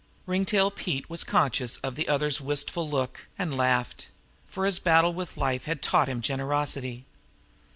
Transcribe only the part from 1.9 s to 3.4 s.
the other's wistful look,